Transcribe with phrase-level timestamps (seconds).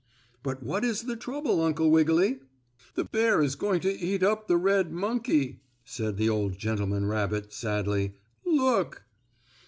[0.41, 2.39] "But what is the trouble, Uncle Wiggily?"
[2.95, 7.53] "The bear is going to eat up the red monkey," said the old gentleman rabbit,
[7.53, 8.15] sadly.
[8.43, 9.05] "Look!"